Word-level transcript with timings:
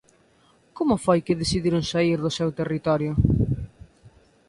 Como 0.77 0.95
foi 1.05 1.19
que 1.25 1.39
decidiron 1.41 1.83
saír 1.91 2.19
do 2.21 2.35
seu 2.37 2.49
territorio? 2.59 3.11